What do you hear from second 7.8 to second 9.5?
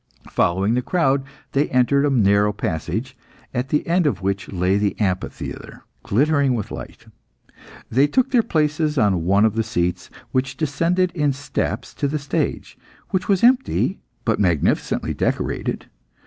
They took their places on one